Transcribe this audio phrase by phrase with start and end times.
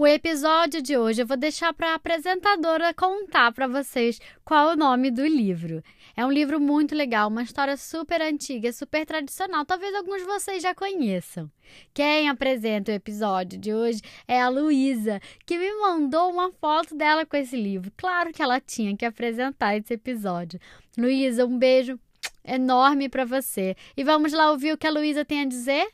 [0.00, 4.74] O episódio de hoje eu vou deixar para a apresentadora contar para vocês qual é
[4.74, 5.82] o nome do livro.
[6.16, 9.66] É um livro muito legal, uma história super antiga, super tradicional.
[9.66, 11.50] Talvez alguns de vocês já conheçam.
[11.92, 17.26] Quem apresenta o episódio de hoje é a Luísa, que me mandou uma foto dela
[17.26, 17.90] com esse livro.
[17.96, 20.60] Claro que ela tinha que apresentar esse episódio.
[20.96, 21.98] Luísa, um beijo
[22.44, 23.74] enorme para você.
[23.96, 25.88] E vamos lá ouvir o que a Luísa tem a dizer?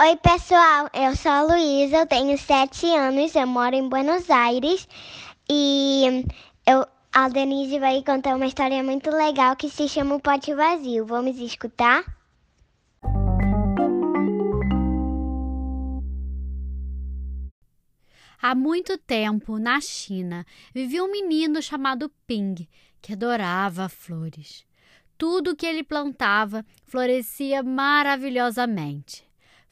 [0.00, 0.88] Oi, pessoal.
[0.94, 4.86] Eu sou a Luísa, eu tenho sete anos, eu moro em Buenos Aires
[5.50, 6.24] e
[6.64, 11.04] eu, a Denise vai contar uma história muito legal que se chama O Pote Vazio.
[11.04, 12.04] Vamos escutar?
[18.40, 22.68] Há muito tempo, na China, vivia um menino chamado Ping,
[23.02, 24.64] que adorava flores.
[25.18, 29.27] Tudo que ele plantava florescia maravilhosamente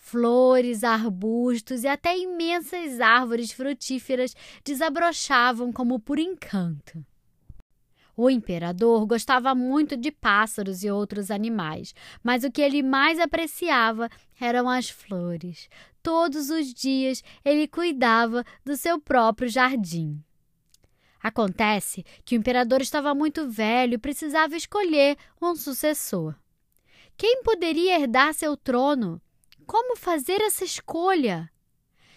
[0.07, 7.05] flores, arbustos e até imensas árvores frutíferas desabrochavam como por encanto.
[8.17, 14.09] O imperador gostava muito de pássaros e outros animais, mas o que ele mais apreciava
[14.41, 15.69] eram as flores.
[16.01, 20.23] Todos os dias ele cuidava do seu próprio jardim.
[21.21, 26.37] Acontece que o imperador estava muito velho e precisava escolher um sucessor.
[27.17, 29.21] Quem poderia herdar seu trono?
[29.67, 31.51] Como fazer essa escolha?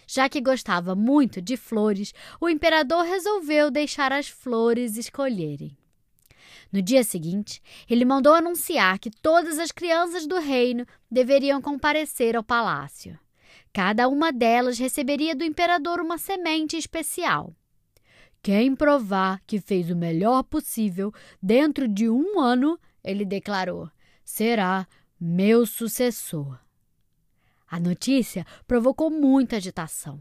[0.06, 5.76] Já que gostava muito de flores, o imperador resolveu deixar as flores escolherem.
[6.72, 12.44] No dia seguinte, ele mandou anunciar que todas as crianças do reino deveriam comparecer ao
[12.44, 13.18] palácio.
[13.72, 17.54] Cada uma delas receberia do imperador uma semente especial.
[18.40, 23.90] Quem provar que fez o melhor possível dentro de um ano, ele declarou,
[24.24, 24.86] será
[25.20, 26.58] meu sucessor.
[27.70, 30.20] A notícia provocou muita agitação.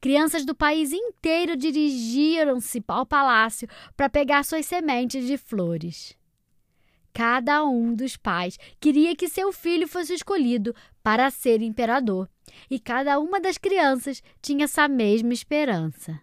[0.00, 6.18] Crianças do país inteiro dirigiram-se ao palácio para pegar suas sementes de flores.
[7.12, 12.28] Cada um dos pais queria que seu filho fosse escolhido para ser imperador,
[12.68, 16.20] e cada uma das crianças tinha essa mesma esperança.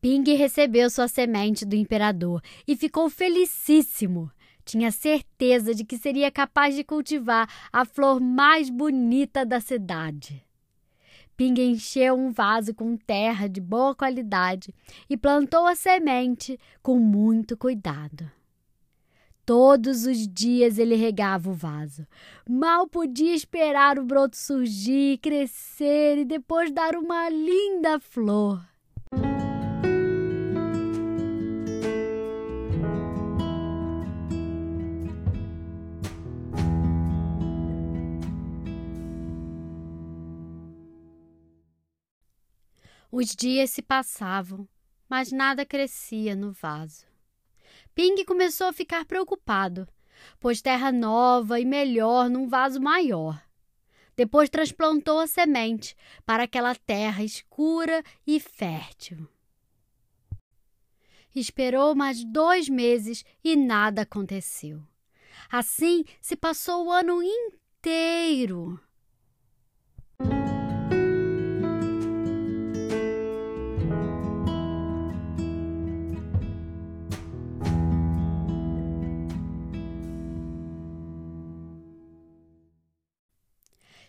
[0.00, 4.30] Ping recebeu sua semente do imperador e ficou felicíssimo.
[4.66, 10.44] Tinha certeza de que seria capaz de cultivar a flor mais bonita da cidade.
[11.36, 14.74] Ping encheu um vaso com terra de boa qualidade
[15.08, 18.28] e plantou a semente com muito cuidado.
[19.44, 22.04] Todos os dias ele regava o vaso.
[22.50, 28.60] Mal podia esperar o broto surgir, crescer e depois dar uma linda flor.
[43.10, 44.68] Os dias se passavam,
[45.08, 47.06] mas nada crescia no vaso.
[47.94, 49.88] Ping começou a ficar preocupado,
[50.40, 53.42] pois terra nova e melhor num vaso maior.
[54.16, 59.28] Depois transplantou a semente para aquela terra escura e fértil.
[61.34, 64.82] Esperou mais dois meses e nada aconteceu.
[65.50, 68.80] Assim se passou o ano inteiro.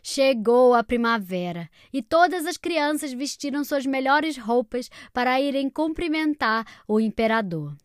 [0.09, 6.97] Chegou a primavera e todas as crianças vestiram suas melhores roupas para irem cumprimentar o
[6.97, 7.75] imperador.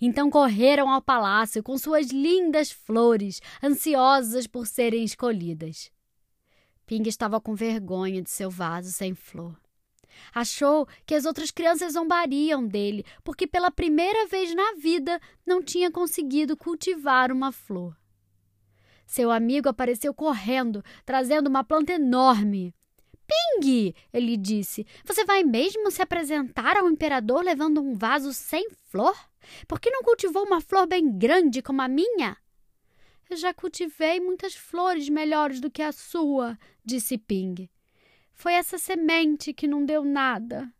[0.00, 5.90] Então correram ao palácio com suas lindas flores, ansiosas por serem escolhidas.
[6.86, 9.60] Ping estava com vergonha de seu vaso sem flor.
[10.32, 15.90] Achou que as outras crianças zombariam dele porque pela primeira vez na vida não tinha
[15.90, 17.96] conseguido cultivar uma flor.
[19.08, 22.74] Seu amigo apareceu correndo, trazendo uma planta enorme.
[23.26, 23.94] Ping!
[24.12, 24.86] ele disse.
[25.02, 29.16] Você vai mesmo se apresentar ao imperador levando um vaso sem flor?
[29.66, 32.36] Por que não cultivou uma flor bem grande como a minha?
[33.30, 37.66] Eu já cultivei muitas flores melhores do que a sua, disse Ping.
[38.34, 40.70] Foi essa semente que não deu nada.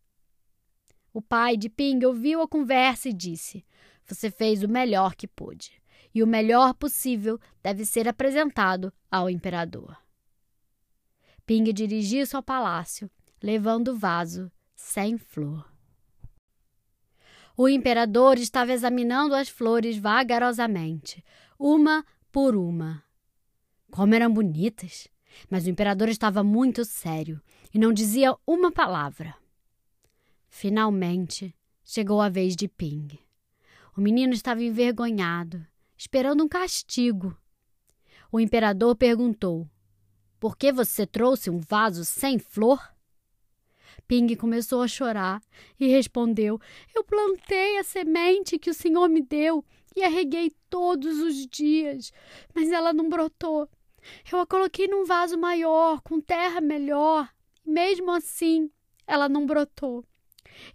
[1.14, 3.64] O pai de Ping ouviu a conversa e disse:
[4.06, 5.78] Você fez o melhor que pôde
[6.18, 9.96] e o melhor possível deve ser apresentado ao imperador.
[11.46, 13.08] Ping dirigiu-se ao palácio,
[13.40, 15.72] levando o vaso sem flor.
[17.56, 21.24] O imperador estava examinando as flores vagarosamente,
[21.56, 23.04] uma por uma.
[23.88, 25.06] Como eram bonitas!
[25.48, 27.40] Mas o imperador estava muito sério
[27.72, 29.36] e não dizia uma palavra.
[30.48, 31.54] Finalmente
[31.84, 33.20] chegou a vez de Ping.
[33.96, 35.66] O menino estava envergonhado,
[35.98, 37.36] esperando um castigo.
[38.30, 39.68] O imperador perguntou:
[40.38, 42.80] Por que você trouxe um vaso sem flor?
[44.06, 45.42] Ping começou a chorar
[45.78, 46.60] e respondeu:
[46.94, 49.64] Eu plantei a semente que o senhor me deu
[49.96, 52.12] e a reguei todos os dias,
[52.54, 53.68] mas ela não brotou.
[54.32, 57.28] Eu a coloquei num vaso maior, com terra melhor,
[57.66, 58.70] mesmo assim
[59.06, 60.04] ela não brotou.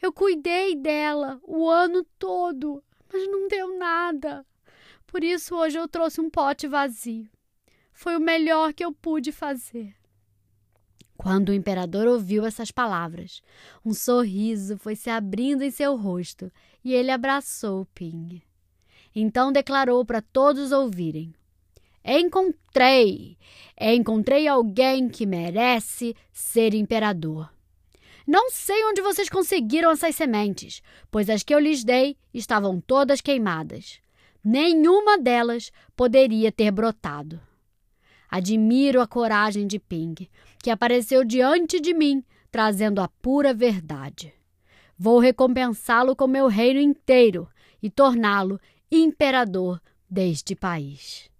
[0.02, 4.46] Eu cuidei dela o ano todo, mas não deu nada.
[5.14, 7.30] Por isso hoje eu trouxe um pote vazio.
[7.92, 9.94] Foi o melhor que eu pude fazer.
[11.16, 13.44] Quando o imperador ouviu essas palavras,
[13.86, 16.52] um sorriso foi se abrindo em seu rosto
[16.84, 18.42] e ele abraçou Ping.
[19.16, 21.32] Então declarou para todos ouvirem:
[22.04, 23.38] Encontrei!
[23.80, 27.54] Encontrei alguém que merece ser imperador.
[28.26, 30.82] Não sei onde vocês conseguiram essas sementes,
[31.12, 34.02] pois as que eu lhes dei estavam todas queimadas.
[34.44, 37.40] Nenhuma delas poderia ter brotado.
[38.30, 40.16] Admiro a coragem de Ping,
[40.62, 44.34] que apareceu diante de mim, trazendo a pura verdade.
[44.98, 47.48] Vou recompensá-lo com meu reino inteiro
[47.82, 48.60] e torná-lo
[48.92, 51.33] imperador deste país.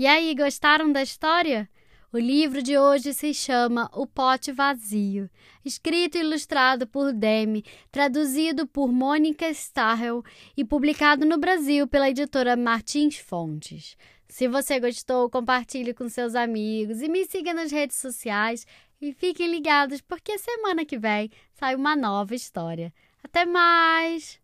[0.00, 1.68] E aí, gostaram da história?
[2.10, 5.28] O livro de hoje se chama O Pote Vazio,
[5.62, 7.62] escrito e ilustrado por Demi,
[7.92, 10.24] traduzido por Mônica Starrell
[10.56, 13.94] e publicado no Brasil pela editora Martins Fontes.
[14.26, 18.66] Se você gostou, compartilhe com seus amigos e me siga nas redes sociais
[19.02, 22.90] e fiquem ligados porque semana que vem sai uma nova história.
[23.22, 24.40] Até mais!